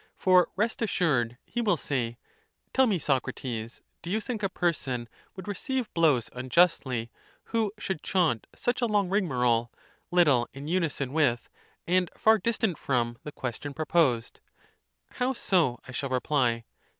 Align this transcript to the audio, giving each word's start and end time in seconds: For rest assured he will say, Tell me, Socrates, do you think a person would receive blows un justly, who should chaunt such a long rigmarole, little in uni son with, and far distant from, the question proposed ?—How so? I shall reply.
For 0.15 0.49
rest 0.55 0.81
assured 0.81 1.37
he 1.45 1.61
will 1.61 1.77
say, 1.77 2.17
Tell 2.73 2.87
me, 2.87 2.97
Socrates, 2.97 3.83
do 4.01 4.09
you 4.09 4.19
think 4.19 4.41
a 4.41 4.49
person 4.49 5.07
would 5.35 5.47
receive 5.47 5.93
blows 5.93 6.27
un 6.33 6.49
justly, 6.49 7.11
who 7.43 7.71
should 7.77 8.01
chaunt 8.01 8.47
such 8.55 8.81
a 8.81 8.87
long 8.87 9.11
rigmarole, 9.11 9.71
little 10.09 10.49
in 10.53 10.67
uni 10.67 10.89
son 10.89 11.13
with, 11.13 11.49
and 11.85 12.09
far 12.17 12.39
distant 12.39 12.79
from, 12.79 13.19
the 13.23 13.31
question 13.31 13.75
proposed 13.75 14.39
?—How 15.11 15.33
so? 15.33 15.77
I 15.87 15.91
shall 15.91 16.09
reply. 16.09 16.65